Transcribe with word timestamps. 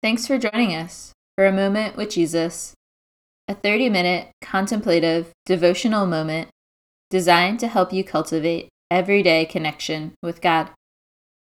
Thanks 0.00 0.28
for 0.28 0.38
joining 0.38 0.76
us 0.76 1.12
for 1.34 1.44
a 1.44 1.52
moment 1.52 1.96
with 1.96 2.10
Jesus, 2.10 2.72
a 3.48 3.54
30 3.54 3.90
minute 3.90 4.28
contemplative 4.40 5.32
devotional 5.44 6.06
moment 6.06 6.50
designed 7.10 7.58
to 7.58 7.66
help 7.66 7.92
you 7.92 8.04
cultivate 8.04 8.68
everyday 8.92 9.44
connection 9.44 10.12
with 10.22 10.40
God. 10.40 10.70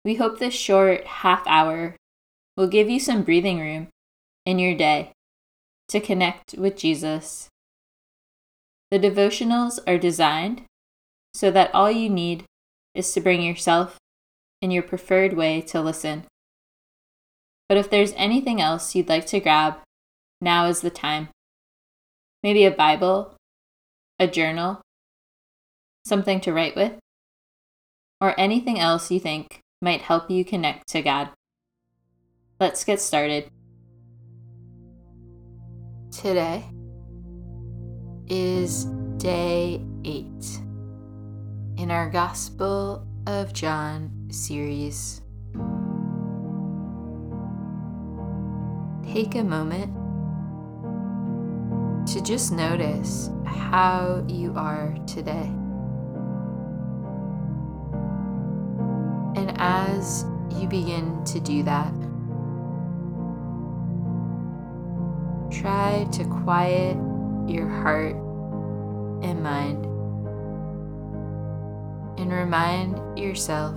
We 0.05 0.15
hope 0.15 0.37
this 0.37 0.53
short 0.53 1.03
half 1.07 1.41
hour 1.47 1.95
will 2.55 2.67
give 2.67 2.91
you 2.91 2.99
some 2.99 3.23
breathing 3.23 3.59
room 3.59 3.87
in 4.45 4.59
your 4.59 4.75
day 4.75 5.13
to 5.87 5.99
connect 5.99 6.53
with 6.53 6.77
Jesus. 6.77 7.49
The 8.91 8.99
devotionals 8.99 9.79
are 9.87 9.97
designed 9.97 10.61
so 11.33 11.49
that 11.49 11.73
all 11.73 11.89
you 11.89 12.07
need 12.07 12.43
is 12.93 13.11
to 13.13 13.21
bring 13.21 13.41
yourself 13.41 13.97
in 14.61 14.69
your 14.69 14.83
preferred 14.83 15.33
way 15.33 15.59
to 15.61 15.81
listen. 15.81 16.25
But 17.69 17.77
if 17.77 17.89
there's 17.89 18.13
anything 18.15 18.61
else 18.61 18.95
you'd 18.95 19.09
like 19.09 19.25
to 19.27 19.39
grab, 19.39 19.75
now 20.41 20.65
is 20.65 20.81
the 20.81 20.89
time. 20.89 21.29
Maybe 22.43 22.65
a 22.65 22.71
Bible, 22.71 23.35
a 24.19 24.27
journal, 24.27 24.81
something 26.05 26.41
to 26.41 26.53
write 26.53 26.75
with, 26.75 26.93
or 28.19 28.39
anything 28.39 28.79
else 28.79 29.09
you 29.11 29.19
think 29.19 29.61
might 29.81 30.01
help 30.01 30.29
you 30.29 30.43
connect 30.43 30.87
to 30.89 31.01
God. 31.01 31.29
Let's 32.59 32.83
get 32.83 33.01
started. 33.01 33.49
Today 36.11 36.63
is 38.27 38.85
day 39.17 39.81
8 40.05 40.25
in 41.77 41.91
our 41.91 42.09
Gospel 42.09 43.07
of 43.25 43.51
John 43.53 44.27
series. 44.29 45.21
Take 49.13 49.35
a 49.35 49.43
moment 49.43 49.93
to 52.07 52.19
just 52.23 52.51
notice 52.51 53.29
how 53.45 54.25
you 54.27 54.55
are 54.55 54.95
today. 55.05 55.51
And 59.35 59.53
as 59.57 60.25
you 60.57 60.67
begin 60.67 61.23
to 61.25 61.39
do 61.39 61.61
that, 61.61 61.93
try 65.51 66.07
to 66.13 66.25
quiet 66.25 66.97
your 67.47 67.69
heart 67.69 68.15
and 69.23 69.43
mind 69.43 69.85
and 72.17 72.33
remind 72.33 73.19
yourself 73.19 73.73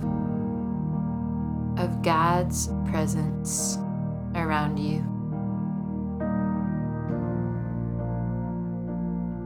of 1.77 2.01
God's 2.01 2.71
presence 2.89 3.77
around 4.33 4.79
you. 4.79 5.06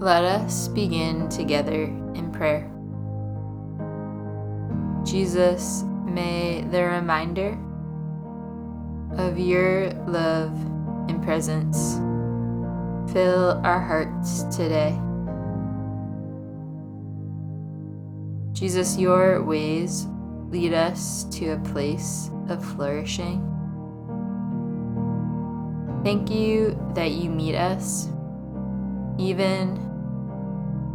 Let 0.01 0.23
us 0.23 0.67
begin 0.67 1.29
together 1.29 1.83
in 1.83 2.31
prayer. 2.31 2.67
Jesus, 5.05 5.83
may 6.05 6.65
the 6.71 6.83
reminder 6.85 7.55
of 9.11 9.37
your 9.37 9.91
love 10.07 10.57
and 11.07 11.21
presence 11.21 11.97
fill 13.13 13.61
our 13.63 13.79
hearts 13.79 14.41
today. 14.45 14.99
Jesus, 18.53 18.97
your 18.97 19.43
ways 19.43 20.07
lead 20.49 20.73
us 20.73 21.25
to 21.25 21.49
a 21.49 21.59
place 21.59 22.31
of 22.49 22.65
flourishing. 22.73 23.37
Thank 26.03 26.31
you 26.31 26.75
that 26.95 27.11
you 27.11 27.29
meet 27.29 27.53
us 27.53 28.09
even 29.19 29.90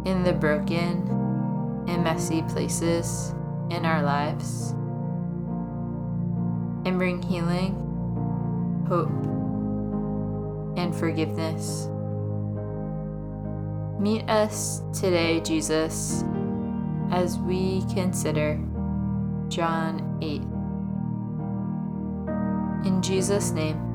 in 0.05 0.23
the 0.23 0.33
broken 0.33 1.07
and 1.87 2.03
messy 2.03 2.41
places 2.43 3.33
in 3.69 3.85
our 3.85 4.01
lives 4.03 4.71
and 6.85 6.97
bring 6.97 7.21
healing, 7.21 7.73
hope, 8.87 9.09
and 10.77 10.95
forgiveness. 10.95 11.87
Meet 13.99 14.29
us 14.29 14.83
today, 14.93 15.39
Jesus, 15.41 16.23
as 17.11 17.37
we 17.39 17.81
consider 17.93 18.59
John 19.49 20.17
8. 20.21 20.41
In 22.87 23.01
Jesus' 23.01 23.51
name, 23.51 23.87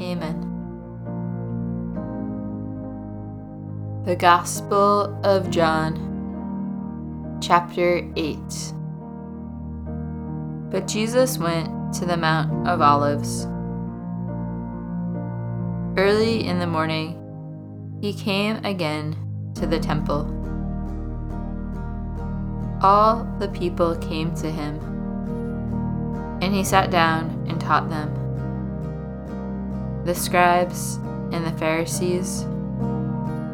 Amen. 0.00 0.49
The 4.10 4.16
Gospel 4.16 5.16
of 5.24 5.50
John, 5.50 5.94
chapter 7.40 7.98
8. 8.16 8.38
But 10.68 10.88
Jesus 10.88 11.38
went 11.38 11.94
to 11.94 12.06
the 12.06 12.16
Mount 12.16 12.66
of 12.66 12.80
Olives. 12.80 13.44
Early 15.96 16.44
in 16.44 16.58
the 16.58 16.66
morning, 16.66 17.22
he 18.00 18.12
came 18.12 18.56
again 18.64 19.14
to 19.54 19.64
the 19.68 19.78
temple 19.78 20.26
all 22.82 23.22
the 23.38 23.48
people 23.50 23.94
came 23.94 24.34
to 24.34 24.50
him, 24.50 24.80
and 26.42 26.52
he 26.52 26.64
sat 26.64 26.90
down 26.90 27.46
and 27.48 27.60
taught 27.60 27.88
them. 27.88 28.12
The 30.04 30.16
scribes 30.16 30.96
and 31.30 31.46
the 31.46 31.56
Pharisees 31.58 32.44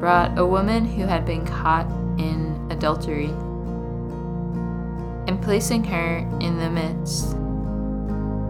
brought 0.07 0.39
a 0.39 0.47
woman 0.47 0.85
who 0.85 1.05
had 1.05 1.27
been 1.27 1.45
caught 1.45 1.85
in 2.17 2.65
adultery, 2.71 3.27
and 5.27 5.43
placing 5.43 5.83
her 5.83 6.19
in 6.41 6.57
the 6.59 6.71
midst, 6.71 7.37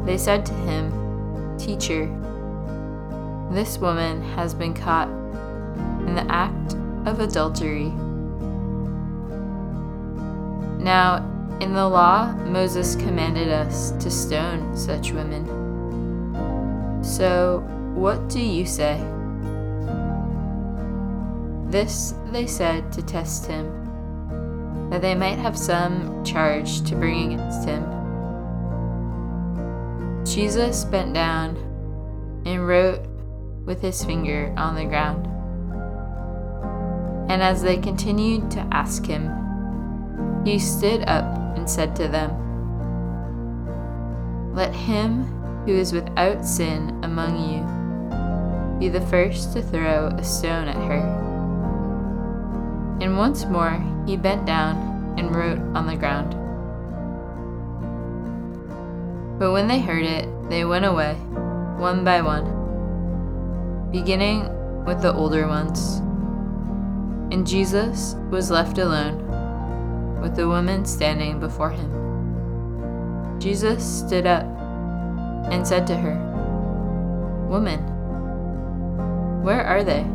they 0.05 0.19
said 0.19 0.45
to 0.45 0.53
him, 0.53 0.93
Teacher, 1.57 2.09
this 3.51 3.79
woman 3.79 4.21
has 4.35 4.53
been 4.53 4.75
caught 4.75 5.09
in 6.07 6.15
the 6.15 6.31
act 6.31 6.75
of 7.07 7.21
adultery. 7.21 7.89
Now, 10.79 11.25
in 11.63 11.73
the 11.73 11.89
law, 11.89 12.35
Moses 12.45 12.97
commanded 12.97 13.49
us 13.49 13.93
to 13.93 14.11
stone 14.11 14.77
such 14.77 15.13
women. 15.13 15.47
So, 17.03 17.61
what 17.95 18.29
do 18.29 18.43
you 18.43 18.67
say? 18.67 19.16
This 21.69 22.15
they 22.31 22.47
said 22.47 22.93
to 22.93 23.03
test 23.03 23.47
him, 23.47 23.87
that 24.91 25.03
they 25.03 25.15
might 25.15 25.39
have 25.39 25.59
some 25.59 26.25
charge 26.25 26.83
to 26.83 26.95
bring 26.95 27.33
against 27.33 27.67
him. 27.69 27.85
Jesus 30.25 30.85
bent 30.85 31.13
down 31.13 31.57
and 32.47 32.67
wrote 32.67 33.05
with 33.65 33.81
his 33.81 34.05
finger 34.05 34.55
on 34.57 34.77
the 34.77 34.85
ground. 34.85 35.27
And 37.29 37.43
as 37.43 37.63
they 37.63 37.77
continued 37.77 38.51
to 38.53 38.61
ask 38.71 39.05
him, 39.05 39.33
he 40.45 40.61
stood 40.61 41.03
up 41.09 41.25
and 41.57 41.69
said 41.69 41.97
to 41.97 42.07
them, 42.07 42.31
Let 44.55 44.73
him 44.73 45.25
who 45.65 45.73
is 45.73 45.93
without 45.93 46.45
sin 46.45 47.01
among 47.03 47.51
you 47.51 48.79
be 48.79 48.89
the 48.89 49.05
first 49.07 49.53
to 49.55 49.63
throw 49.63 50.09
a 50.09 50.23
stone 50.23 50.69
at 50.69 50.77
her. 50.77 51.26
And 53.01 53.19
once 53.19 53.45
more 53.45 53.83
he 54.07 54.17
bent 54.17 54.47
down 54.47 55.15
and 55.19 55.35
wrote 55.35 55.59
on 55.75 55.87
the 55.87 55.97
ground. 55.97 56.35
But 59.39 59.53
when 59.53 59.69
they 59.69 59.81
heard 59.81 60.05
it, 60.05 60.29
they 60.49 60.65
went 60.65 60.85
away, 60.85 61.15
one 61.77 62.05
by 62.05 62.23
one, 62.23 63.91
beginning 63.91 64.49
with 64.85 65.03
the 65.03 65.13
older 65.13 65.47
ones. 65.47 65.99
And 67.33 67.47
Jesus 67.47 68.15
was 68.31 68.51
left 68.51 68.79
alone 68.79 69.27
with 70.23 70.37
the 70.37 70.49
woman 70.49 70.85
standing 70.87 71.39
before 71.39 71.71
him. 71.71 73.39
Jesus 73.39 73.85
stood 73.85 74.27
up 74.27 74.45
and 75.53 75.67
said 75.67 75.87
to 75.89 75.97
her, 75.97 76.17
Woman, 77.49 77.81
where 79.43 79.65
are 79.65 79.85
they? 79.85 80.07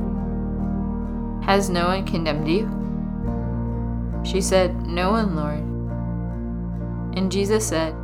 Has 1.42 1.70
no 1.70 1.88
one 1.88 2.06
condemned 2.06 2.48
you? 2.48 2.70
She 4.24 4.42
said, 4.42 4.86
No 4.86 5.12
one, 5.12 5.36
Lord. 5.36 5.60
And 7.18 7.32
Jesus 7.32 7.68
said, 7.68 7.96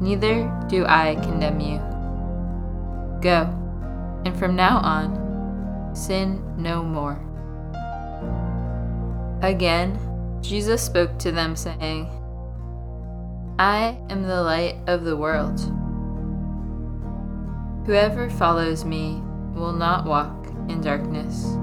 Neither 0.00 0.52
do 0.68 0.84
I 0.86 1.14
condemn 1.22 1.60
you. 1.60 1.78
Go, 3.22 3.48
and 4.24 4.36
from 4.38 4.54
now 4.54 4.78
on, 4.78 5.94
sin 5.94 6.42
no 6.58 6.82
more. 6.82 7.18
Again, 9.42 9.98
Jesus 10.42 10.82
spoke 10.82 11.18
to 11.20 11.32
them, 11.32 11.56
saying, 11.56 12.10
I 13.58 13.98
am 14.10 14.22
the 14.22 14.42
light 14.42 14.76
of 14.86 15.04
the 15.04 15.16
world. 15.16 15.60
Whoever 17.86 18.28
follows 18.28 18.84
me 18.84 19.22
will 19.54 19.72
not 19.72 20.04
walk 20.04 20.46
in 20.68 20.80
darkness, 20.80 21.56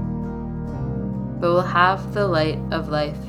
but 1.43 1.51
will 1.51 1.61
have 1.61 2.13
the 2.13 2.25
light 2.25 2.57
of 2.71 2.87
life. 2.87 3.19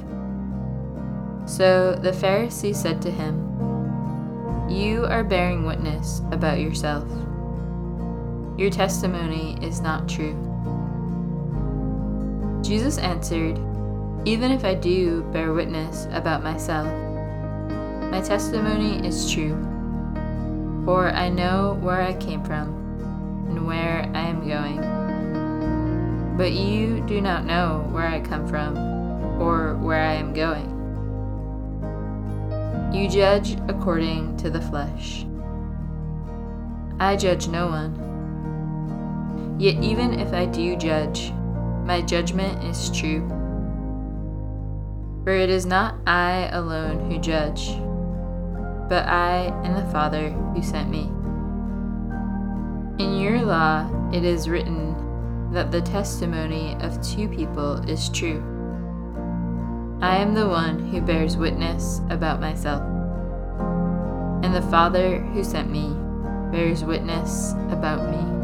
So 1.46 1.96
the 2.00 2.12
Pharisee 2.12 2.72
said 2.72 3.02
to 3.02 3.10
him, 3.10 4.70
You 4.70 5.04
are 5.06 5.24
bearing 5.24 5.66
witness 5.66 6.20
about 6.30 6.60
yourself. 6.60 7.08
Your 8.56 8.70
testimony 8.70 9.58
is 9.60 9.80
not 9.80 10.08
true. 10.08 10.36
Jesus 12.62 12.98
answered, 12.98 13.58
Even 14.24 14.52
if 14.52 14.64
I 14.64 14.74
do 14.74 15.24
bear 15.32 15.52
witness 15.52 16.06
about 16.12 16.44
myself, 16.44 16.86
my 18.12 18.20
testimony 18.20 19.04
is 19.04 19.28
true, 19.28 19.60
for 20.84 21.08
I 21.08 21.30
know 21.30 21.80
where 21.82 22.00
I 22.00 22.14
came 22.14 22.44
from 22.44 22.68
and 23.48 23.66
where 23.66 24.08
I 24.14 24.20
am 24.20 24.46
going. 24.46 25.03
But 26.36 26.52
you 26.52 27.00
do 27.06 27.20
not 27.20 27.44
know 27.44 27.86
where 27.90 28.06
I 28.06 28.20
come 28.20 28.46
from 28.48 28.76
or 29.40 29.76
where 29.76 30.02
I 30.02 30.14
am 30.14 30.32
going. 30.32 30.70
You 32.92 33.08
judge 33.08 33.56
according 33.68 34.36
to 34.38 34.50
the 34.50 34.60
flesh. 34.60 35.26
I 36.98 37.16
judge 37.16 37.48
no 37.48 37.68
one. 37.68 39.56
Yet, 39.58 39.82
even 39.82 40.18
if 40.18 40.32
I 40.32 40.46
do 40.46 40.76
judge, 40.76 41.32
my 41.84 42.00
judgment 42.02 42.64
is 42.64 42.90
true. 42.90 43.26
For 45.22 45.30
it 45.30 45.50
is 45.50 45.66
not 45.66 45.96
I 46.06 46.48
alone 46.52 47.10
who 47.10 47.18
judge, 47.18 47.76
but 48.88 49.06
I 49.06 49.52
and 49.64 49.76
the 49.76 49.90
Father 49.92 50.30
who 50.30 50.62
sent 50.62 50.90
me. 50.90 51.10
In 53.02 53.18
your 53.18 53.42
law 53.42 53.88
it 54.12 54.24
is 54.24 54.48
written 54.48 55.03
that 55.54 55.70
the 55.70 55.80
testimony 55.80 56.76
of 56.80 57.00
two 57.00 57.28
people 57.28 57.74
is 57.88 58.08
true. 58.08 58.42
I 60.02 60.16
am 60.16 60.34
the 60.34 60.48
one 60.48 60.80
who 60.90 61.00
bears 61.00 61.36
witness 61.36 62.00
about 62.10 62.40
myself, 62.40 62.82
and 64.42 64.52
the 64.52 64.68
Father 64.68 65.20
who 65.20 65.44
sent 65.44 65.70
me 65.70 65.94
bears 66.50 66.84
witness 66.84 67.52
about 67.70 68.10
me. 68.10 68.34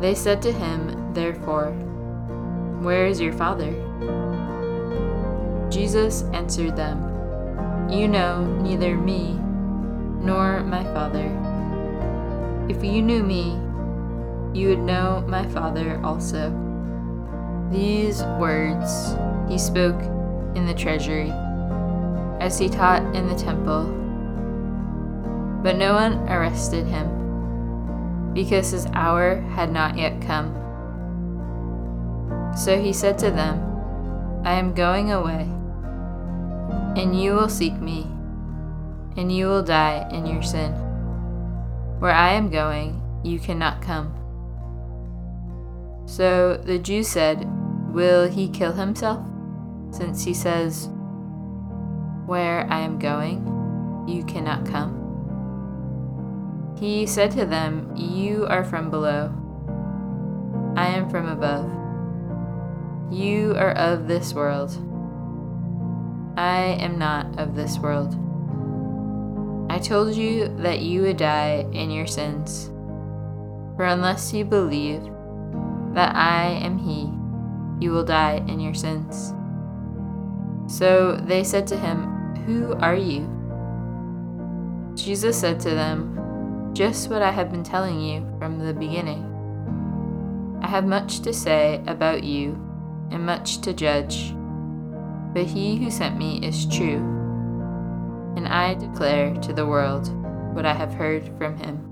They 0.00 0.14
said 0.14 0.40
to 0.42 0.52
him, 0.52 1.12
therefore, 1.12 1.72
Where 2.80 3.06
is 3.06 3.20
your 3.20 3.32
Father? 3.32 3.72
Jesus 5.70 6.22
answered 6.32 6.76
them, 6.76 7.90
You 7.90 8.08
know 8.08 8.44
neither 8.62 8.96
me 8.96 9.34
nor 10.20 10.60
my 10.60 10.84
Father. 10.84 11.26
If 12.68 12.84
you 12.84 13.02
knew 13.02 13.22
me, 13.22 13.61
you 14.54 14.68
would 14.68 14.80
know 14.80 15.24
my 15.26 15.48
Father 15.48 16.00
also. 16.04 16.50
These 17.70 18.22
words 18.38 19.16
he 19.50 19.58
spoke 19.58 20.00
in 20.54 20.66
the 20.66 20.74
treasury, 20.74 21.30
as 22.40 22.58
he 22.58 22.68
taught 22.68 23.02
in 23.14 23.28
the 23.28 23.34
temple. 23.34 23.84
But 25.62 25.76
no 25.76 25.94
one 25.94 26.28
arrested 26.28 26.86
him, 26.86 28.32
because 28.34 28.70
his 28.70 28.86
hour 28.92 29.40
had 29.54 29.72
not 29.72 29.96
yet 29.96 30.20
come. 30.20 30.58
So 32.56 32.78
he 32.78 32.92
said 32.92 33.16
to 33.18 33.30
them, 33.30 33.60
I 34.44 34.54
am 34.54 34.74
going 34.74 35.12
away, 35.12 35.48
and 37.00 37.18
you 37.18 37.32
will 37.32 37.48
seek 37.48 37.80
me, 37.80 38.06
and 39.16 39.32
you 39.32 39.46
will 39.46 39.62
die 39.62 40.06
in 40.10 40.26
your 40.26 40.42
sin. 40.42 40.72
Where 42.00 42.12
I 42.12 42.32
am 42.32 42.50
going, 42.50 43.00
you 43.22 43.38
cannot 43.38 43.80
come. 43.80 44.12
So 46.06 46.56
the 46.56 46.78
Jews 46.78 47.08
said, 47.08 47.48
Will 47.92 48.28
he 48.28 48.48
kill 48.48 48.72
himself? 48.72 49.26
Since 49.90 50.24
he 50.24 50.34
says, 50.34 50.88
Where 52.26 52.66
I 52.70 52.80
am 52.80 52.98
going, 52.98 54.04
you 54.08 54.24
cannot 54.24 54.66
come. 54.66 55.02
He 56.78 57.06
said 57.06 57.30
to 57.32 57.46
them, 57.46 57.94
You 57.96 58.46
are 58.46 58.64
from 58.64 58.90
below, 58.90 59.32
I 60.76 60.88
am 60.88 61.08
from 61.10 61.28
above. 61.28 61.70
You 63.12 63.54
are 63.56 63.72
of 63.72 64.08
this 64.08 64.32
world. 64.32 64.70
I 66.36 66.78
am 66.80 66.98
not 66.98 67.38
of 67.38 67.54
this 67.54 67.78
world. 67.78 68.14
I 69.70 69.78
told 69.78 70.14
you 70.14 70.48
that 70.58 70.80
you 70.80 71.02
would 71.02 71.18
die 71.18 71.66
in 71.72 71.90
your 71.90 72.06
sins. 72.06 72.70
For 73.76 73.84
unless 73.84 74.32
you 74.32 74.46
believe 74.46 75.11
that 75.94 76.14
I 76.14 76.50
am 76.62 76.78
He, 76.78 77.12
you 77.84 77.90
will 77.90 78.04
die 78.04 78.44
in 78.48 78.60
your 78.60 78.74
sins. 78.74 79.34
So 80.66 81.16
they 81.16 81.44
said 81.44 81.66
to 81.68 81.76
him, 81.76 82.36
Who 82.46 82.74
are 82.74 82.94
you? 82.94 83.28
Jesus 84.94 85.38
said 85.38 85.60
to 85.60 85.70
them, 85.70 86.70
Just 86.72 87.10
what 87.10 87.22
I 87.22 87.30
have 87.30 87.50
been 87.50 87.64
telling 87.64 88.00
you 88.00 88.26
from 88.38 88.58
the 88.58 88.72
beginning. 88.72 89.28
I 90.62 90.68
have 90.68 90.86
much 90.86 91.20
to 91.20 91.32
say 91.32 91.82
about 91.86 92.24
you 92.24 92.52
and 93.10 93.26
much 93.26 93.60
to 93.62 93.74
judge, 93.74 94.32
but 95.34 95.44
he 95.44 95.76
who 95.76 95.90
sent 95.90 96.16
me 96.16 96.38
is 96.46 96.66
true, 96.66 96.98
and 98.36 98.48
I 98.48 98.74
declare 98.74 99.34
to 99.34 99.52
the 99.52 99.66
world 99.66 100.08
what 100.54 100.64
I 100.64 100.72
have 100.72 100.94
heard 100.94 101.30
from 101.36 101.58
him. 101.58 101.91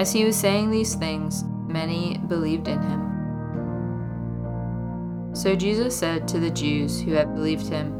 As 0.00 0.10
he 0.14 0.24
was 0.24 0.34
saying 0.34 0.70
these 0.70 0.94
things, 0.94 1.44
many 1.68 2.16
believed 2.26 2.68
in 2.68 2.80
him. 2.80 3.00
So 5.34 5.54
Jesus 5.54 5.94
said 5.94 6.26
to 6.28 6.40
the 6.40 6.48
Jews 6.48 6.98
who 7.02 7.12
had 7.12 7.34
believed 7.34 7.68
him, 7.68 7.92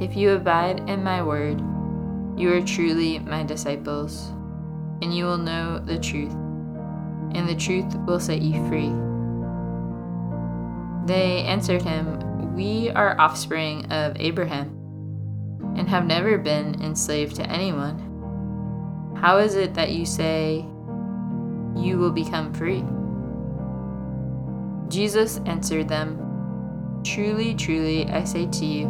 If 0.00 0.16
you 0.16 0.30
abide 0.30 0.88
in 0.88 1.04
my 1.04 1.22
word, 1.22 1.60
you 2.38 2.50
are 2.54 2.62
truly 2.62 3.18
my 3.18 3.42
disciples, 3.42 4.30
and 5.02 5.14
you 5.14 5.26
will 5.26 5.36
know 5.36 5.78
the 5.78 5.98
truth, 5.98 6.32
and 6.32 7.46
the 7.46 7.54
truth 7.54 7.94
will 8.06 8.18
set 8.18 8.40
you 8.40 8.66
free. 8.66 8.90
They 11.04 11.44
answered 11.44 11.82
him, 11.82 12.54
We 12.56 12.88
are 12.88 13.20
offspring 13.20 13.92
of 13.92 14.16
Abraham, 14.18 14.70
and 15.76 15.86
have 15.86 16.06
never 16.06 16.38
been 16.38 16.80
enslaved 16.82 17.36
to 17.36 17.46
anyone. 17.50 18.06
How 19.20 19.36
is 19.36 19.54
it 19.54 19.74
that 19.74 19.90
you 19.90 20.06
say, 20.06 20.64
You 21.78 21.98
will 21.98 22.10
become 22.10 22.52
free? 22.52 22.84
Jesus 24.88 25.40
answered 25.46 25.88
them, 25.88 27.00
Truly, 27.04 27.54
truly, 27.54 28.06
I 28.08 28.24
say 28.24 28.46
to 28.46 28.66
you, 28.66 28.86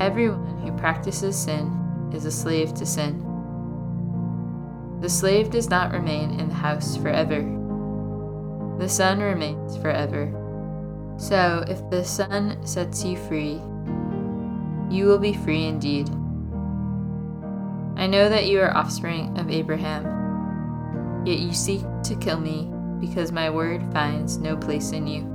everyone 0.00 0.58
who 0.58 0.72
practices 0.78 1.36
sin 1.36 2.10
is 2.12 2.24
a 2.24 2.30
slave 2.30 2.72
to 2.74 2.86
sin. 2.86 3.28
The 5.00 5.08
slave 5.08 5.50
does 5.50 5.68
not 5.68 5.90
remain 5.90 6.38
in 6.38 6.48
the 6.48 6.54
house 6.54 6.96
forever, 6.96 7.42
the 8.78 8.88
Son 8.88 9.20
remains 9.20 9.76
forever. 9.76 10.32
So, 11.16 11.64
if 11.68 11.88
the 11.90 12.04
Son 12.04 12.64
sets 12.64 13.04
you 13.04 13.16
free, 13.16 13.60
you 14.90 15.06
will 15.06 15.18
be 15.18 15.32
free 15.32 15.66
indeed. 15.66 16.08
I 17.96 18.06
know 18.06 18.28
that 18.28 18.46
you 18.46 18.60
are 18.60 18.76
offspring 18.76 19.38
of 19.38 19.50
Abraham, 19.50 20.21
yet 21.24 21.38
you 21.38 21.52
seek 21.52 21.82
to 22.04 22.16
kill 22.16 22.40
me 22.40 22.70
because 23.00 23.32
my 23.32 23.50
word 23.50 23.82
finds 23.92 24.38
no 24.38 24.56
place 24.56 24.92
in 24.92 25.06
you. 25.06 25.28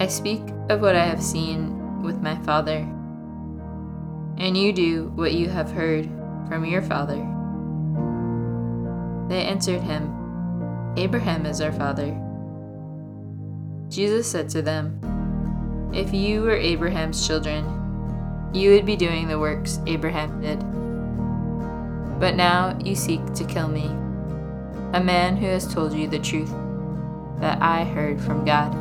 I 0.00 0.08
speak 0.08 0.42
of 0.68 0.80
what 0.80 0.96
I 0.96 1.04
have 1.04 1.22
seen 1.22 2.02
with 2.02 2.20
my 2.20 2.36
father, 2.42 2.78
and 4.38 4.56
you 4.56 4.72
do 4.72 5.12
what 5.14 5.34
you 5.34 5.48
have 5.48 5.70
heard 5.70 6.08
from 6.48 6.64
your 6.64 6.82
father. 6.82 7.24
They 9.28 9.44
answered 9.44 9.80
him, 9.80 10.12
Abraham 10.96 11.46
is 11.46 11.60
our 11.60 11.72
father. 11.72 12.20
Jesus 13.88 14.30
said 14.30 14.48
to 14.50 14.62
them, 14.62 15.90
If 15.94 16.12
you 16.12 16.42
were 16.42 16.56
Abraham's 16.56 17.26
children, 17.26 17.64
you 18.52 18.70
would 18.72 18.86
be 18.86 18.96
doing 18.96 19.28
the 19.28 19.38
works 19.38 19.80
Abraham 19.86 20.40
did. 20.40 20.58
But 22.20 22.36
now 22.36 22.78
you 22.84 22.94
seek 22.94 23.24
to 23.34 23.44
kill 23.44 23.68
me, 23.68 23.90
a 24.94 25.02
man 25.02 25.36
who 25.36 25.46
has 25.46 25.66
told 25.66 25.92
you 25.92 26.06
the 26.06 26.20
truth 26.20 26.54
that 27.40 27.60
I 27.60 27.82
heard 27.82 28.20
from 28.20 28.44
God. 28.44 28.72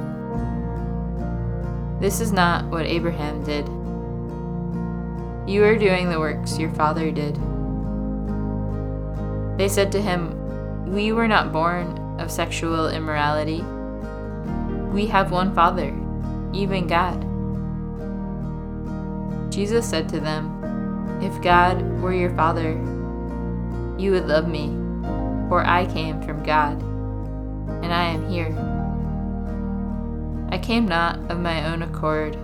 This 2.00 2.20
is 2.20 2.32
not 2.32 2.66
what 2.66 2.86
Abraham 2.86 3.44
did. 3.44 3.66
You 5.50 5.64
are 5.64 5.76
doing 5.76 6.12
the 6.12 6.20
works 6.20 6.60
your 6.60 6.70
father 6.70 7.10
did. 7.10 7.34
They 9.58 9.68
said 9.68 9.92
to 9.94 10.02
him, 10.02 10.86
We 10.86 11.14
were 11.14 11.28
not 11.28 11.52
born 11.52 11.98
of 12.20 12.30
sexual 12.30 12.90
immorality. 12.90 13.64
We 14.94 15.08
have 15.08 15.32
one 15.32 15.56
Father, 15.56 15.96
even 16.54 16.86
God. 16.86 17.22
Jesus 19.52 19.90
said 19.90 20.08
to 20.10 20.20
them, 20.20 21.20
If 21.24 21.42
God 21.42 21.82
were 22.02 22.14
your 22.14 22.36
Father, 22.36 22.74
you 23.98 24.12
would 24.12 24.28
love 24.28 24.48
me, 24.48 24.83
for 25.54 25.64
I 25.64 25.86
came 25.86 26.20
from 26.24 26.42
God, 26.42 26.82
and 27.84 27.94
I 27.94 28.06
am 28.06 28.28
here. 28.28 28.50
I 30.52 30.58
came 30.58 30.88
not 30.88 31.20
of 31.30 31.40
my 31.40 31.72
own 31.72 31.84
accord, 31.84 32.36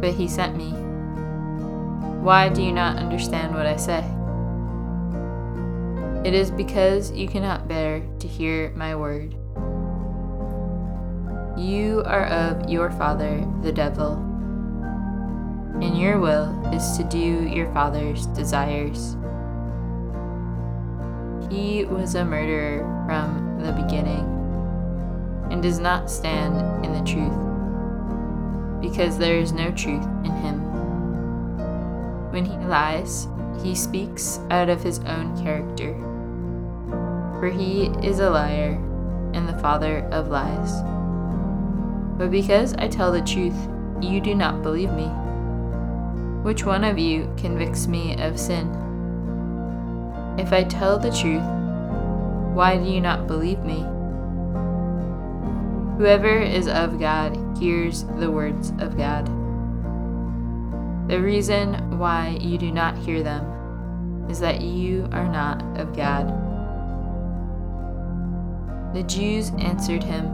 but 0.00 0.14
He 0.14 0.26
sent 0.26 0.56
me. 0.56 0.70
Why 2.22 2.48
do 2.48 2.62
you 2.62 2.72
not 2.72 2.96
understand 2.96 3.52
what 3.54 3.66
I 3.66 3.76
say? 3.76 4.02
It 6.26 6.32
is 6.32 6.50
because 6.50 7.12
you 7.12 7.28
cannot 7.28 7.68
bear 7.68 8.00
to 8.20 8.26
hear 8.26 8.70
my 8.70 8.96
word. 8.96 9.34
You 11.58 12.02
are 12.06 12.24
of 12.24 12.70
your 12.70 12.90
father, 12.90 13.46
the 13.60 13.70
devil, 13.70 14.12
and 15.82 15.94
your 15.94 16.18
will 16.18 16.58
is 16.72 16.96
to 16.96 17.04
do 17.04 17.18
your 17.18 17.70
father's 17.74 18.24
desires. 18.28 19.18
He 21.50 21.84
was 21.84 22.14
a 22.14 22.24
murderer 22.24 22.80
from 23.06 23.60
the 23.60 23.72
beginning 23.72 24.26
and 25.50 25.62
does 25.62 25.78
not 25.78 26.10
stand 26.10 26.84
in 26.84 26.92
the 26.92 27.04
truth, 27.04 28.80
because 28.80 29.18
there 29.18 29.36
is 29.36 29.52
no 29.52 29.70
truth 29.72 30.04
in 30.24 30.30
him. 30.30 30.60
When 32.30 32.44
he 32.44 32.56
lies, 32.66 33.26
he 33.62 33.74
speaks 33.74 34.38
out 34.50 34.68
of 34.68 34.82
his 34.82 35.00
own 35.00 35.36
character 35.42 35.96
for 37.40 37.48
he 37.48 37.86
is 38.02 38.20
a 38.20 38.28
liar 38.28 38.74
and 39.32 39.48
the 39.48 39.58
father 39.60 40.00
of 40.12 40.28
lies. 40.28 40.82
But 42.18 42.30
because 42.30 42.74
I 42.74 42.86
tell 42.86 43.10
the 43.10 43.22
truth, 43.22 43.56
you 44.00 44.20
do 44.20 44.34
not 44.34 44.62
believe 44.62 44.92
me. 44.92 45.06
Which 46.42 46.66
one 46.66 46.84
of 46.84 46.98
you 46.98 47.34
convicts 47.38 47.86
me 47.86 48.20
of 48.22 48.38
sin? 48.38 48.68
If 50.40 50.54
I 50.54 50.64
tell 50.64 50.98
the 50.98 51.10
truth, 51.10 51.44
why 52.56 52.78
do 52.78 52.84
you 52.84 53.02
not 53.02 53.26
believe 53.26 53.58
me? 53.58 53.80
Whoever 55.98 56.40
is 56.40 56.66
of 56.66 56.98
God 56.98 57.36
hears 57.58 58.04
the 58.04 58.30
words 58.30 58.70
of 58.78 58.96
God. 58.96 59.26
The 61.10 61.20
reason 61.20 61.98
why 61.98 62.38
you 62.40 62.56
do 62.56 62.72
not 62.72 62.96
hear 62.96 63.22
them 63.22 64.30
is 64.30 64.40
that 64.40 64.62
you 64.62 65.06
are 65.12 65.28
not 65.28 65.62
of 65.78 65.94
God. 65.94 66.26
The 68.94 69.02
Jews 69.02 69.50
answered 69.58 70.02
him, 70.02 70.24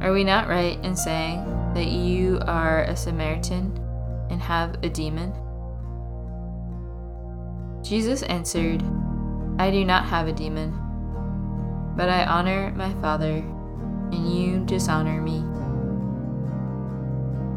Are 0.00 0.12
we 0.12 0.22
not 0.22 0.46
right 0.46 0.78
in 0.84 0.94
saying 0.94 1.44
that 1.74 1.88
you 1.88 2.38
are 2.46 2.84
a 2.84 2.94
Samaritan 2.94 3.76
and 4.30 4.40
have 4.40 4.76
a 4.84 4.88
demon? 4.88 5.32
Jesus 7.88 8.22
answered, 8.24 8.82
I 9.58 9.70
do 9.70 9.82
not 9.82 10.04
have 10.04 10.28
a 10.28 10.32
demon, 10.34 10.78
but 11.96 12.10
I 12.10 12.26
honor 12.26 12.70
my 12.76 12.92
Father, 13.00 13.38
and 14.12 14.30
you 14.30 14.62
dishonor 14.66 15.22
me. 15.22 15.42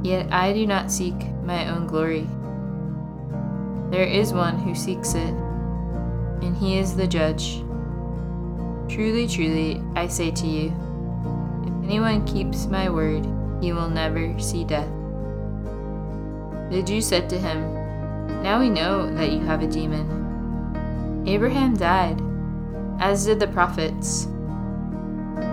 Yet 0.09 0.31
I 0.31 0.53
do 0.53 0.65
not 0.65 0.89
seek 0.89 1.15
my 1.43 1.67
own 1.67 1.85
glory. 1.85 2.29
There 3.91 4.05
is 4.05 4.31
one 4.31 4.57
who 4.57 4.73
seeks 4.73 5.15
it, 5.15 5.33
and 6.41 6.55
he 6.55 6.77
is 6.77 6.95
the 6.95 7.07
judge. 7.07 7.57
Truly, 8.87 9.27
truly, 9.27 9.83
I 9.97 10.07
say 10.07 10.31
to 10.31 10.47
you, 10.47 10.67
if 11.67 11.89
anyone 11.89 12.25
keeps 12.25 12.67
my 12.67 12.89
word, 12.89 13.27
he 13.59 13.73
will 13.73 13.89
never 13.89 14.39
see 14.39 14.63
death. 14.63 14.87
The 16.71 16.81
Jew 16.81 17.01
said 17.01 17.29
to 17.31 17.37
him, 17.37 18.41
Now 18.41 18.61
we 18.61 18.69
know 18.69 19.13
that 19.13 19.33
you 19.33 19.41
have 19.41 19.61
a 19.61 19.67
demon. 19.67 20.20
Abraham 21.25 21.75
died, 21.75 22.19
as 22.99 23.25
did 23.25 23.39
the 23.39 23.47
prophets. 23.47 24.27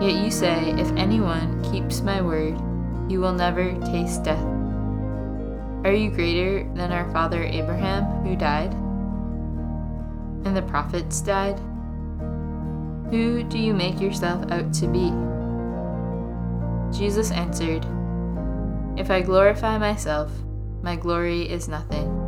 Yet 0.00 0.25
you 0.25 0.30
say, 0.30 0.70
If 0.78 0.90
anyone 0.92 1.62
keeps 1.70 2.00
my 2.00 2.22
word, 2.22 2.58
he 3.08 3.18
will 3.18 3.32
never 3.32 3.72
taste 3.87 4.25
death. 4.25 4.44
Are 5.84 5.92
you 5.92 6.10
greater 6.10 6.68
than 6.75 6.92
our 6.92 7.10
father 7.12 7.42
Abraham, 7.42 8.04
who 8.25 8.37
died? 8.37 8.72
And 10.44 10.56
the 10.56 10.62
prophets 10.62 11.20
died? 11.20 11.58
Who 13.10 13.42
do 13.42 13.58
you 13.58 13.75
make 13.75 14.00
yourself 14.00 14.50
out 14.50 14.72
to 14.75 14.87
be? 14.87 15.10
Jesus 16.96 17.30
answered, 17.30 17.87
If 18.98 19.10
I 19.10 19.20
glorify 19.20 19.78
myself, 19.78 20.30
my 20.82 20.96
glory 20.96 21.42
is 21.42 21.68
nothing. 21.68 22.27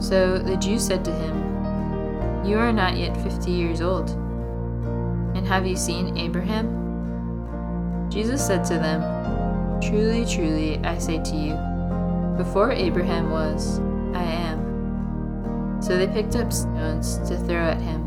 So 0.00 0.38
the 0.38 0.56
Jews 0.56 0.86
said 0.86 1.04
to 1.04 1.12
him, 1.12 2.44
You 2.44 2.56
are 2.56 2.72
not 2.72 2.96
yet 2.96 3.14
fifty 3.22 3.50
years 3.50 3.82
old, 3.82 4.10
and 5.36 5.46
have 5.46 5.66
you 5.66 5.76
seen 5.76 6.16
Abraham? 6.16 8.08
Jesus 8.10 8.44
said 8.44 8.64
to 8.64 8.74
them, 8.74 9.02
Truly, 9.80 10.24
truly, 10.24 10.78
I 10.78 10.98
say 10.98 11.22
to 11.22 11.36
you, 11.36 11.54
before 12.42 12.72
Abraham 12.72 13.30
was, 13.30 13.78
I 14.14 14.22
am. 14.22 15.80
So 15.82 15.96
they 15.96 16.06
picked 16.06 16.34
up 16.34 16.52
stones 16.52 17.18
to 17.28 17.36
throw 17.36 17.62
at 17.68 17.80
him. 17.80 18.06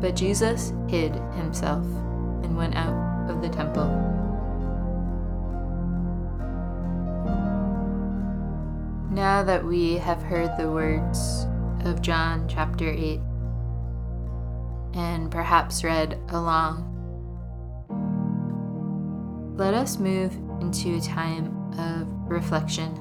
But 0.00 0.14
Jesus 0.16 0.74
hid 0.86 1.14
himself 1.34 1.84
and 2.42 2.56
went 2.56 2.76
out 2.76 3.30
of 3.30 3.40
the 3.40 3.48
temple. 3.48 4.15
Now 9.16 9.42
that 9.44 9.64
we 9.64 9.94
have 9.94 10.22
heard 10.22 10.58
the 10.58 10.70
words 10.70 11.46
of 11.86 12.02
John 12.02 12.46
chapter 12.48 12.90
8 12.90 13.18
and 14.92 15.30
perhaps 15.30 15.82
read 15.82 16.20
along, 16.28 16.84
let 19.56 19.72
us 19.72 19.98
move 19.98 20.34
into 20.60 20.96
a 20.96 21.00
time 21.00 21.46
of 21.78 22.06
reflection. 22.30 22.92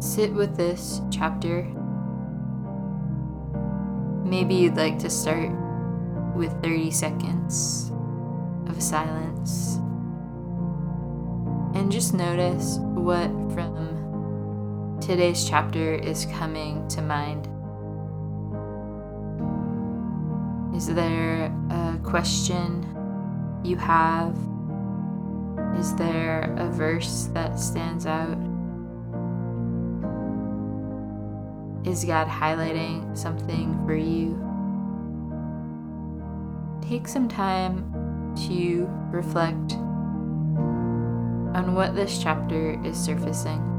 Sit 0.00 0.32
with 0.32 0.56
this 0.56 1.00
chapter 1.10 1.64
Maybe 4.24 4.54
you'd 4.54 4.76
like 4.76 5.00
to 5.00 5.10
start 5.10 5.50
with 6.36 6.52
30 6.62 6.92
seconds 6.92 7.90
of 8.68 8.80
silence 8.80 9.80
and 11.76 11.92
just 11.92 12.14
notice 12.14 12.78
what 12.80 13.28
from 13.52 14.98
today's 14.98 15.46
chapter 15.46 15.94
is 15.94 16.24
coming 16.24 16.88
to 16.88 17.02
mind. 17.02 17.46
Is 20.74 20.86
there 20.86 21.52
a 21.70 21.98
question 22.02 22.82
you 23.62 23.76
have? 23.76 24.34
Is 25.78 25.94
there 25.96 26.54
a 26.56 26.70
verse 26.70 27.28
that 27.34 27.60
stands 27.60 28.06
out? 28.06 28.38
Is 31.86 32.06
God 32.06 32.26
highlighting 32.26 33.16
something 33.16 33.78
for 33.84 33.94
you? 33.94 34.32
Take 36.88 37.06
some 37.06 37.28
time 37.28 37.92
to 38.48 38.88
reflect 39.12 39.76
on 41.56 41.74
what 41.74 41.94
this 41.94 42.18
chapter 42.18 42.78
is 42.84 42.98
surfacing. 42.98 43.75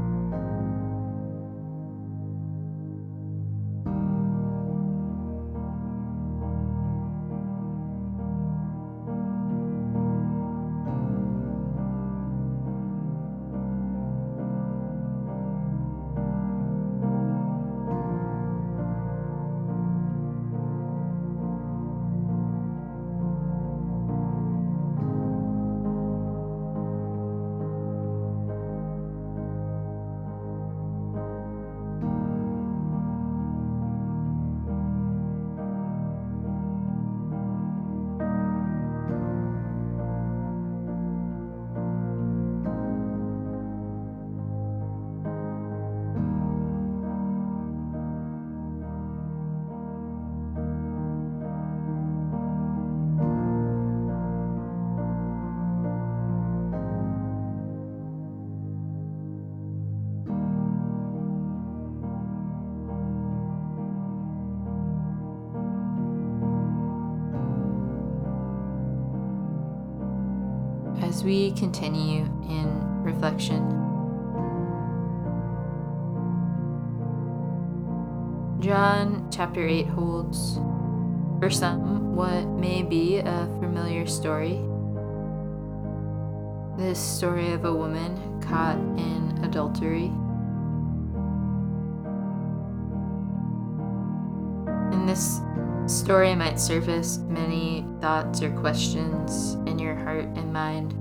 We 71.28 71.52
continue 71.52 72.24
in 72.48 73.02
reflection. 73.02 73.60
John 78.60 79.28
chapter 79.30 79.62
8 79.62 79.88
holds, 79.88 80.54
for 81.38 81.50
some, 81.50 82.16
what 82.16 82.46
may 82.46 82.82
be 82.82 83.18
a 83.18 83.46
familiar 83.60 84.06
story. 84.06 84.58
This 86.78 86.98
story 86.98 87.52
of 87.52 87.66
a 87.66 87.74
woman 87.74 88.40
caught 88.40 88.78
in 88.78 89.38
adultery. 89.44 90.06
In 94.94 95.04
this 95.04 95.42
story 95.84 96.34
might 96.34 96.58
surface 96.58 97.18
many 97.18 97.84
thoughts 98.00 98.40
or 98.40 98.50
questions 98.52 99.58
in 99.66 99.78
your 99.78 99.94
heart 99.94 100.24
and 100.24 100.50
mind. 100.50 100.98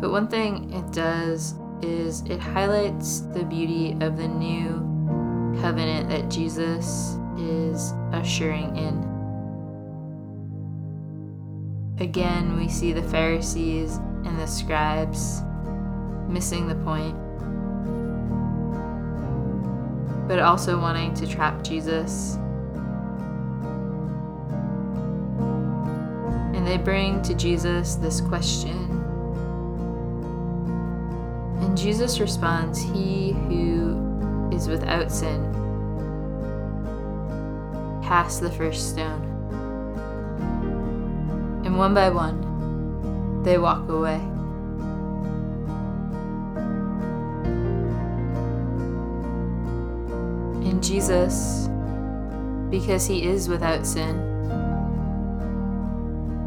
But 0.00 0.12
one 0.12 0.28
thing 0.28 0.72
it 0.72 0.92
does 0.92 1.54
is 1.82 2.22
it 2.22 2.40
highlights 2.40 3.20
the 3.20 3.44
beauty 3.44 3.92
of 4.00 4.16
the 4.16 4.28
new 4.28 4.86
covenant 5.60 6.08
that 6.08 6.30
Jesus 6.30 7.18
is 7.36 7.92
ushering 8.12 8.74
in. 8.76 9.10
Again, 12.00 12.56
we 12.56 12.66
see 12.66 12.94
the 12.94 13.02
Pharisees 13.02 13.96
and 14.24 14.38
the 14.38 14.46
scribes 14.46 15.42
missing 16.28 16.66
the 16.66 16.76
point, 16.76 17.14
but 20.26 20.38
also 20.38 20.80
wanting 20.80 21.12
to 21.14 21.26
trap 21.26 21.62
Jesus. 21.62 22.36
And 26.54 26.66
they 26.66 26.78
bring 26.78 27.20
to 27.22 27.34
Jesus 27.34 27.96
this 27.96 28.22
question 28.22 28.99
and 31.70 31.78
Jesus 31.78 32.18
responds, 32.18 32.80
He 32.82 33.30
who 33.30 34.50
is 34.52 34.66
without 34.66 35.08
sin, 35.12 35.40
cast 38.02 38.40
the 38.40 38.50
first 38.50 38.90
stone. 38.90 39.22
And 41.64 41.78
one 41.78 41.94
by 41.94 42.10
one, 42.10 43.44
they 43.44 43.56
walk 43.56 43.88
away. 43.88 44.16
And 50.68 50.82
Jesus, 50.82 51.68
because 52.68 53.06
he 53.06 53.22
is 53.28 53.48
without 53.48 53.86
sin, 53.86 54.16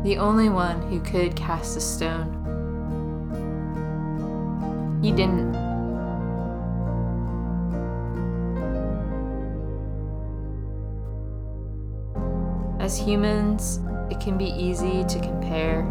the 0.03 0.17
only 0.17 0.49
one 0.49 0.81
who 0.89 0.99
could 0.99 1.33
cast 1.37 1.77
a 1.77 1.79
stone, 1.79 2.42
he 5.03 5.11
didn't. 5.11 5.53
As 12.79 12.97
humans, 12.97 13.81
it 14.09 14.21
can 14.21 14.37
be 14.37 14.45
easy 14.45 15.03
to 15.03 15.19
compare, 15.19 15.81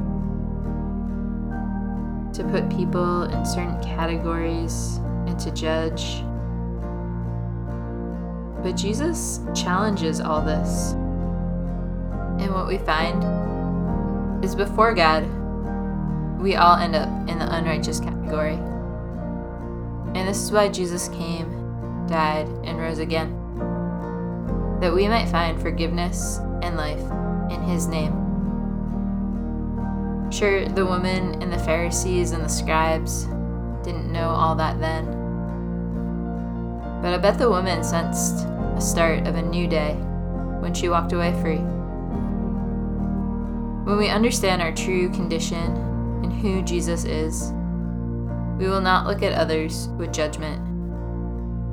to 2.33 2.43
put 2.45 2.71
people 2.71 3.25
in 3.25 3.45
certain 3.45 3.79
categories, 3.83 4.97
and 5.27 5.39
to 5.41 5.51
judge. 5.51 6.23
But 8.63 8.77
Jesus 8.77 9.41
challenges 9.55 10.21
all 10.21 10.41
this. 10.41 10.93
And 12.43 12.55
what 12.55 12.67
we 12.67 12.79
find 12.79 13.23
is 14.43 14.55
before 14.55 14.95
God, 14.95 15.25
we 16.41 16.57
all 16.57 16.77
end 16.77 16.97
up 16.97 17.09
in 17.29 17.39
the 17.39 17.55
unrighteous 17.55 18.01
category. 18.01 18.59
And 20.15 20.29
this 20.29 20.39
is 20.39 20.53
why 20.53 20.69
Jesus 20.69 21.09
came, 21.09 22.07
died, 22.07 22.47
and 22.65 22.79
rose 22.79 22.99
again. 22.99 23.39
That 24.81 24.93
we 24.93 25.09
might 25.09 25.29
find 25.29 25.61
forgiveness 25.61 26.39
and 26.63 26.77
life 26.77 27.01
in 27.51 27.63
his 27.63 27.87
name. 27.87 28.13
Sure, 30.31 30.69
the 30.69 30.87
women 30.87 31.43
and 31.43 31.53
the 31.53 31.59
Pharisees 31.59 32.33
and 32.33 32.45
the 32.45 32.49
scribes 32.49 33.25
didn't 33.85 34.13
know 34.13 34.29
all 34.29 34.55
that 34.57 34.81
then. 34.81 35.07
But 37.03 37.15
I 37.15 37.19
bet 37.19 37.39
the 37.39 37.51
woman 37.51 37.83
sensed 37.83 38.47
a 38.47 38.81
start 38.81 39.27
of 39.27 39.37
a 39.37 39.43
new 39.43 39.67
day 39.67 39.95
when 40.61 40.73
she 40.73 40.89
walked 40.89 41.13
away 41.13 41.33
free. 41.43 41.61
When 43.85 43.99
we 43.99 44.09
understand 44.09 44.63
our 44.63 44.73
true 44.73 45.11
condition 45.11 45.77
and 46.23 46.33
who 46.33 46.63
Jesus 46.63 47.05
is, 47.05 47.53
we 48.59 48.69
will 48.69 48.81
not 48.81 49.07
look 49.07 49.23
at 49.23 49.33
others 49.33 49.89
with 49.99 50.13
judgment, 50.13 50.61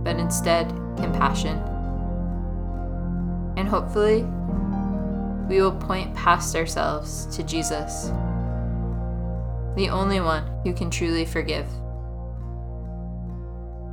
but 0.03 0.17
instead 0.17 0.69
compassion. 0.97 1.57
And 3.57 3.67
hopefully, 3.67 4.25
we 5.49 5.61
will 5.61 5.71
point 5.71 6.15
past 6.15 6.55
ourselves 6.55 7.25
to 7.35 7.43
Jesus, 7.43 8.11
the 9.75 9.89
only 9.89 10.19
one 10.19 10.45
who 10.63 10.73
can 10.73 10.89
truly 10.89 11.25
forgive. 11.25 11.67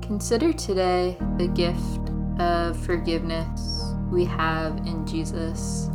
Consider 0.03 0.53
today 0.53 1.17
the 1.39 1.49
gift 1.49 2.11
of 2.39 2.77
forgiveness 2.85 3.93
we 4.11 4.25
have 4.25 4.77
in 4.87 5.07
Jesus. 5.07 5.89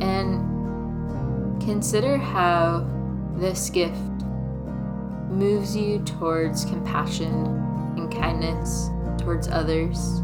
And 0.00 1.60
consider 1.60 2.16
how 2.16 2.86
this 3.36 3.68
gift 3.68 4.15
moves 5.36 5.76
you 5.76 5.98
towards 6.00 6.64
compassion 6.64 7.34
and 7.96 8.10
kindness 8.10 8.88
towards 9.18 9.48
others. 9.48 10.22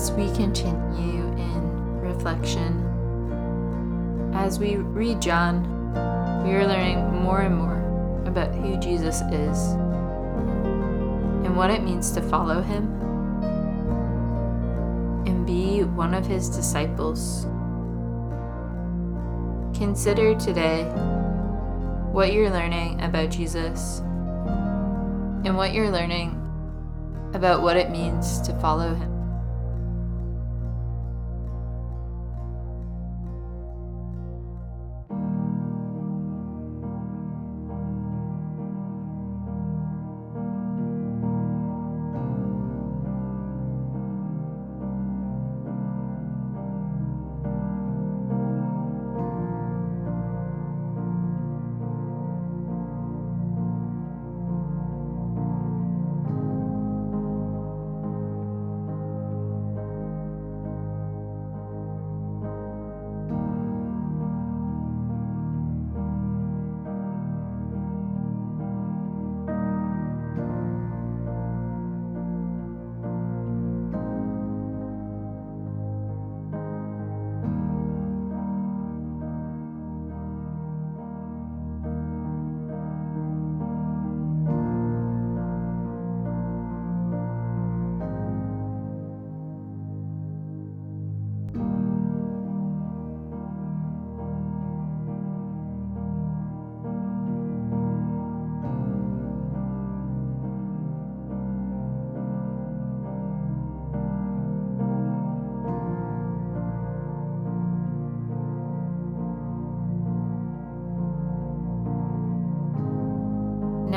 As 0.00 0.12
we 0.12 0.24
continue 0.34 1.26
in 1.36 2.00
reflection. 2.00 2.72
As 4.34 4.58
we 4.58 4.76
read 4.76 5.20
John, 5.20 5.62
we 6.42 6.54
are 6.54 6.66
learning 6.66 7.20
more 7.20 7.42
and 7.42 7.54
more 7.54 8.22
about 8.24 8.54
who 8.54 8.78
Jesus 8.78 9.20
is 9.30 9.58
and 11.44 11.54
what 11.54 11.70
it 11.70 11.82
means 11.82 12.12
to 12.12 12.22
follow 12.22 12.62
him 12.62 12.84
and 15.26 15.46
be 15.46 15.82
one 15.82 16.14
of 16.14 16.24
his 16.24 16.48
disciples. 16.48 17.44
Consider 19.76 20.34
today 20.34 20.84
what 22.10 22.32
you're 22.32 22.48
learning 22.48 23.02
about 23.02 23.28
Jesus 23.28 23.98
and 25.44 25.54
what 25.58 25.74
you're 25.74 25.90
learning 25.90 26.38
about 27.34 27.60
what 27.60 27.76
it 27.76 27.90
means 27.90 28.40
to 28.40 28.58
follow 28.60 28.94
him. 28.94 29.09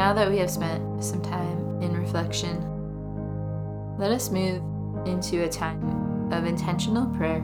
Now 0.03 0.11
that 0.11 0.29
we 0.29 0.37
have 0.39 0.51
spent 0.51 1.01
some 1.01 1.21
time 1.21 1.81
in 1.81 1.95
reflection, 1.95 2.57
let 3.97 4.11
us 4.11 4.29
move 4.29 4.61
into 5.07 5.45
a 5.45 5.47
time 5.47 6.29
of 6.29 6.43
intentional 6.43 7.05
prayer. 7.15 7.39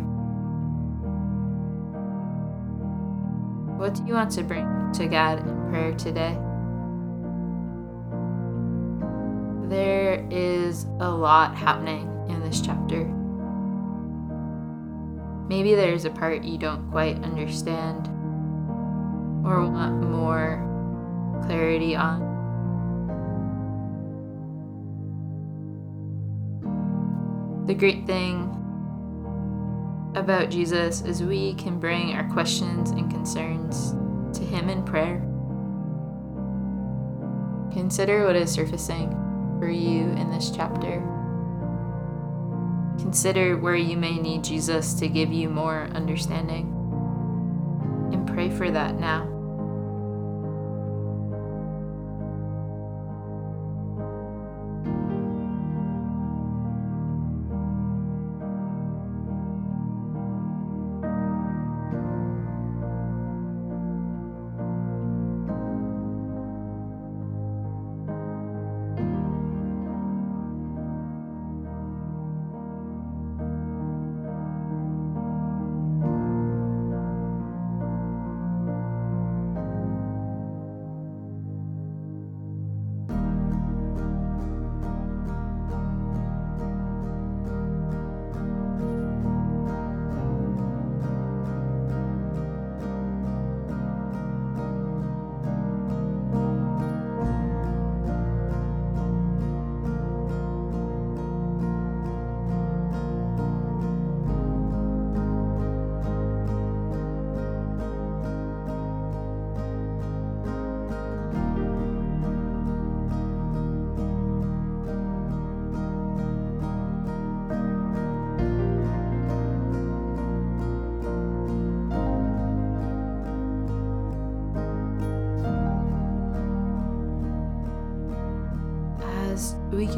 What 3.77 3.93
do 3.93 4.05
you 4.05 4.13
want 4.13 4.31
to 4.31 4.43
bring 4.43 4.91
to 4.91 5.07
God 5.07 5.39
in 5.39 5.69
prayer 5.69 5.93
today? 5.93 6.37
There 9.69 10.27
is 10.29 10.83
a 10.99 11.09
lot 11.09 11.55
happening 11.55 12.11
in 12.27 12.41
this 12.41 12.59
chapter. 12.59 13.05
Maybe 15.47 15.75
there's 15.75 16.03
a 16.03 16.09
part 16.09 16.43
you 16.43 16.57
don't 16.57 16.91
quite 16.91 17.23
understand 17.23 18.07
or 19.47 19.65
want 19.65 20.01
more 20.09 21.41
clarity 21.45 21.95
on. 21.95 22.28
The 27.69 27.75
great 27.75 28.07
thing 28.07 28.49
about 30.15 30.49
Jesus 30.49 31.01
is 31.01 31.21
we 31.21 31.53
can 31.53 31.79
bring 31.79 32.13
our 32.13 32.27
questions 32.33 32.89
and 32.89 33.11
concerns 33.11 33.91
to 34.35 34.43
Him 34.43 34.69
in 34.69 34.83
prayer. 34.83 35.19
Consider 37.71 38.25
what 38.25 38.35
is 38.35 38.51
surfacing 38.51 39.11
for 39.59 39.69
you 39.69 40.05
in 40.13 40.31
this 40.31 40.49
chapter. 40.49 40.95
Consider 42.97 43.55
where 43.55 43.75
you 43.75 43.97
may 43.97 44.17
need 44.17 44.43
Jesus 44.43 44.95
to 44.95 45.07
give 45.07 45.31
you 45.31 45.47
more 45.47 45.89
understanding. 45.93 46.73
And 48.11 48.25
pray 48.25 48.49
for 48.49 48.71
that 48.71 48.99
now. 48.99 49.28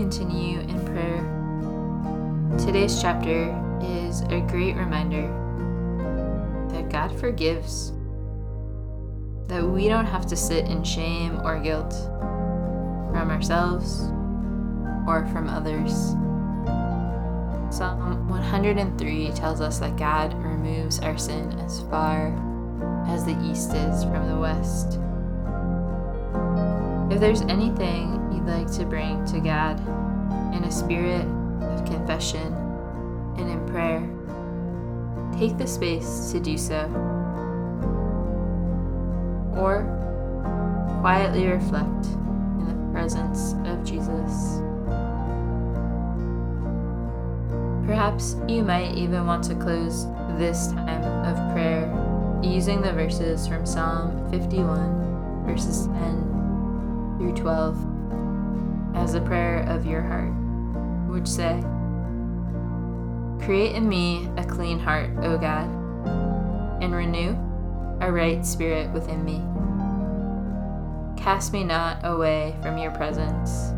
Continue 0.01 0.61
in 0.61 0.83
prayer, 0.83 2.57
today's 2.57 2.99
chapter 2.99 3.55
is 3.83 4.21
a 4.21 4.39
great 4.49 4.75
reminder 4.75 5.27
that 6.71 6.89
God 6.89 7.15
forgives, 7.19 7.91
that 9.47 9.63
we 9.63 9.87
don't 9.87 10.07
have 10.07 10.25
to 10.25 10.35
sit 10.35 10.65
in 10.65 10.83
shame 10.83 11.39
or 11.43 11.59
guilt 11.59 11.93
from 13.11 13.29
ourselves 13.29 14.05
or 15.07 15.29
from 15.31 15.47
others. 15.47 15.93
Psalm 17.71 18.27
103 18.27 19.31
tells 19.33 19.61
us 19.61 19.77
that 19.77 19.97
God 19.97 20.33
removes 20.33 20.99
our 21.01 21.15
sin 21.15 21.53
as 21.59 21.81
far 21.91 22.29
as 23.07 23.23
the 23.23 23.39
east 23.43 23.75
is 23.75 24.03
from 24.05 24.27
the 24.27 24.39
west. 24.39 24.97
If 27.13 27.19
there's 27.19 27.41
anything 27.43 28.20
you'd 28.31 28.45
like 28.45 28.71
to 28.73 28.85
bring 28.85 29.23
to 29.25 29.39
God 29.39 29.79
in 30.55 30.63
a 30.63 30.71
spirit 30.71 31.25
of 31.61 31.85
confession 31.85 32.53
and 33.37 33.49
in 33.49 33.65
prayer, 33.67 34.01
take 35.37 35.57
the 35.57 35.67
space 35.67 36.31
to 36.31 36.39
do 36.39 36.57
so. 36.57 36.85
Or 39.57 39.83
quietly 41.01 41.47
reflect 41.47 42.05
in 42.05 42.65
the 42.67 42.91
presence 42.91 43.53
of 43.65 43.83
Jesus. 43.83 44.61
Perhaps 47.85 48.35
you 48.47 48.63
might 48.63 48.95
even 48.95 49.25
want 49.25 49.43
to 49.45 49.55
close 49.55 50.05
this 50.37 50.67
time 50.67 51.03
of 51.25 51.53
prayer 51.53 51.87
using 52.43 52.81
the 52.81 52.93
verses 52.93 53.47
from 53.47 53.65
Psalm 53.65 54.29
51, 54.31 55.45
verses 55.45 55.87
10 55.87 57.17
through 57.17 57.35
12 57.35 57.90
as 59.01 59.15
a 59.15 59.21
prayer 59.21 59.63
of 59.67 59.83
your 59.83 60.03
heart, 60.03 60.31
which 61.09 61.27
say, 61.27 61.59
Create 63.43 63.75
in 63.75 63.89
me 63.89 64.29
a 64.37 64.45
clean 64.45 64.77
heart, 64.77 65.09
O 65.23 65.39
God, 65.39 65.67
and 66.83 66.93
renew 66.93 67.31
a 67.99 68.11
right 68.11 68.45
spirit 68.45 68.91
within 68.91 69.25
me. 69.25 69.41
Cast 71.19 71.51
me 71.51 71.63
not 71.63 72.01
away 72.03 72.55
from 72.61 72.77
your 72.77 72.91
presence, 72.91 73.71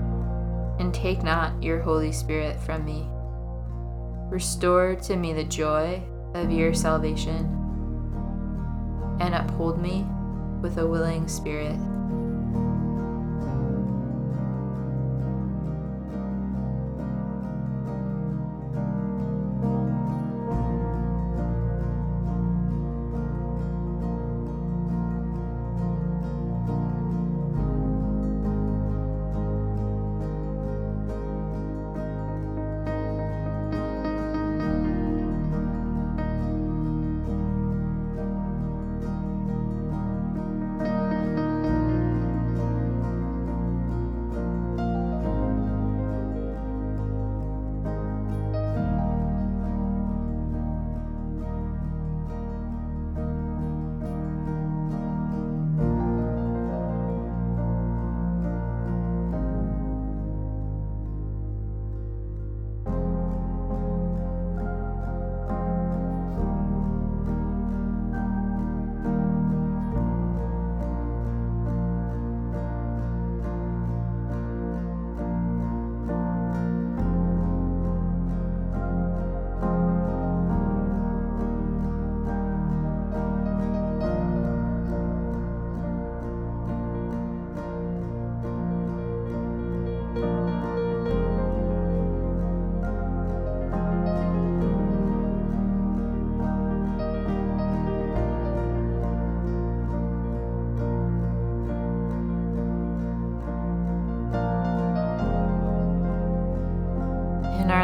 and 0.79 0.93
take 0.93 1.23
not 1.23 1.63
your 1.63 1.79
Holy 1.79 2.11
Spirit 2.11 2.59
from 2.59 2.83
me. 2.83 3.07
Restore 4.29 4.95
to 5.03 5.15
me 5.15 5.31
the 5.31 5.45
joy 5.45 6.03
of 6.33 6.51
your 6.51 6.73
salvation, 6.73 7.45
and 9.21 9.33
uphold 9.33 9.81
me 9.81 10.05
with 10.61 10.77
a 10.77 10.85
willing 10.85 11.29
spirit. 11.29 11.79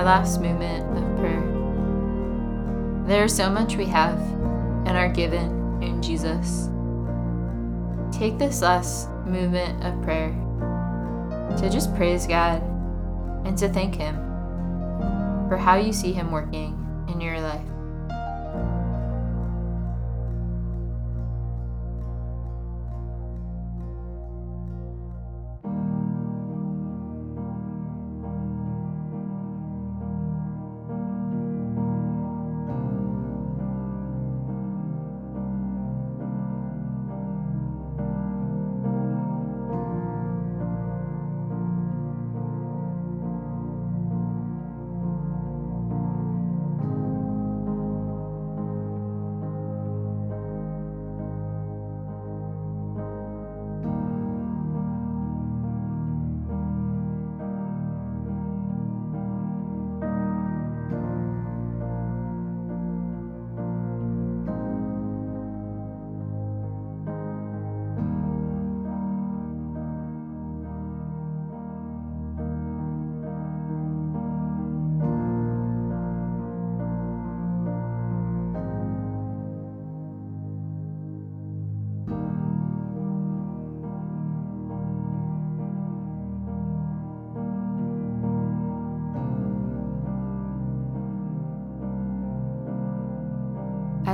Last 0.09 0.41
movement 0.41 0.83
of 0.97 1.19
prayer. 1.19 1.43
There 3.05 3.25
is 3.25 3.35
so 3.37 3.47
much 3.47 3.75
we 3.75 3.85
have 3.85 4.19
and 4.87 4.97
are 4.97 5.07
given 5.07 5.83
in 5.83 6.01
Jesus. 6.01 6.71
Take 8.11 8.39
this 8.39 8.63
last 8.63 9.07
movement 9.27 9.85
of 9.85 10.01
prayer 10.01 10.31
to 11.59 11.69
just 11.69 11.95
praise 11.95 12.25
God 12.25 12.59
and 13.45 13.55
to 13.59 13.69
thank 13.69 13.93
Him 13.93 14.15
for 15.47 15.57
how 15.57 15.75
you 15.75 15.93
see 15.93 16.11
Him 16.11 16.31
working 16.31 16.73
in 17.07 17.21
your 17.21 17.39
life. 17.39 17.68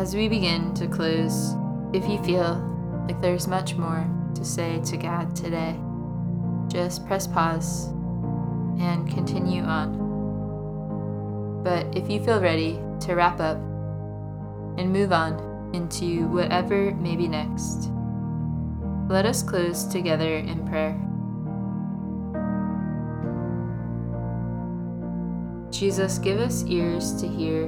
As 0.05 0.15
we 0.15 0.29
begin 0.29 0.71
to 0.75 0.85
close, 0.87 1.55
if 1.91 2.07
you 2.07 2.21
feel 2.23 2.53
like 3.07 3.19
there's 3.21 3.47
much 3.47 3.73
more 3.73 4.07
to 4.35 4.45
say 4.45 4.79
to 4.81 4.97
God 4.97 5.35
today, 5.35 5.75
just 6.67 7.07
press 7.07 7.25
pause 7.25 7.87
and 8.77 9.09
continue 9.09 9.63
on. 9.63 9.97
But 11.63 11.97
if 11.97 12.07
you 12.07 12.23
feel 12.23 12.39
ready 12.39 12.79
to 12.99 13.15
wrap 13.15 13.39
up 13.39 13.57
and 14.77 14.93
move 14.93 15.11
on 15.11 15.71
into 15.73 16.27
whatever 16.27 16.91
may 16.91 17.15
be 17.15 17.27
next, 17.27 17.89
let 19.09 19.25
us 19.25 19.41
close 19.41 19.85
together 19.85 20.37
in 20.37 20.67
prayer. 20.67 20.93
Jesus, 25.71 26.19
give 26.19 26.39
us 26.39 26.63
ears 26.65 27.19
to 27.19 27.27
hear 27.27 27.63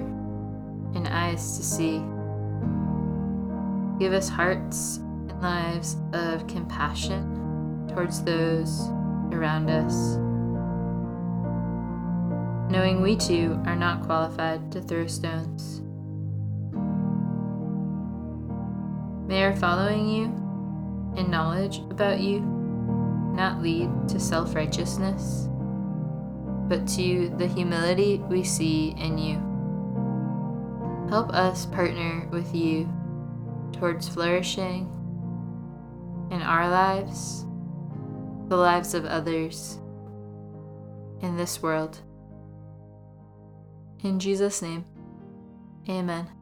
and 0.93 1.08
eyes 1.08 1.58
to 1.58 1.63
see 1.63 2.04
Give 3.99 4.13
us 4.13 4.29
hearts 4.29 4.97
and 4.97 5.41
lives 5.41 5.97
of 6.13 6.45
compassion 6.45 7.88
towards 7.89 8.23
those 8.23 8.89
around 9.31 9.69
us. 9.69 10.17
Knowing 12.71 13.01
we 13.01 13.15
too 13.15 13.60
are 13.65 13.75
not 13.75 14.03
qualified 14.03 14.71
to 14.71 14.81
throw 14.81 15.07
stones. 15.07 15.81
May 19.27 19.43
our 19.43 19.55
following 19.55 20.07
you 20.07 20.25
and 21.17 21.31
knowledge 21.31 21.79
about 21.89 22.19
you 22.19 22.41
not 23.33 23.62
lead 23.62 23.89
to 24.10 24.19
self 24.19 24.53
righteousness, 24.53 25.47
but 26.69 26.88
to 26.89 27.33
the 27.38 27.47
humility 27.47 28.21
we 28.29 28.43
see 28.43 28.93
in 28.97 29.17
you. 29.17 29.38
Help 31.10 31.31
us 31.33 31.65
partner 31.65 32.27
with 32.31 32.53
you 32.53 32.88
towards 33.73 34.08
flourishing 34.08 34.91
in 36.32 36.41
our 36.41 36.69
lives, 36.69 37.45
the 38.49 38.58
lives 38.58 38.93
of 38.93 39.06
others, 39.06 39.80
in 41.21 41.36
this 41.38 41.62
world. 41.62 41.99
In 44.03 44.19
Jesus' 44.19 44.62
name, 44.62 44.86
amen. 45.89 46.37